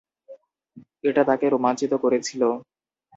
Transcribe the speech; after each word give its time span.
এটা 1.03 1.21
তাকে 1.23 1.45
রোমাঞ্চিত 1.49 1.93
করেছিল। 2.03 2.41